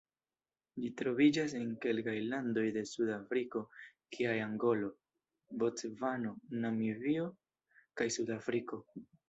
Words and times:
Ĝi 0.83 0.87
troviĝas 1.01 1.51
en 1.59 1.67
kelkaj 1.83 2.15
landoj 2.31 2.63
de 2.77 2.83
Suda 2.93 3.13
Afriko 3.19 3.63
kiaj 4.17 4.33
Angolo, 4.47 4.91
Bocvano, 5.65 6.35
Namibio 6.67 7.31
kaj 8.01 8.13
Sudafriko. 8.21 8.85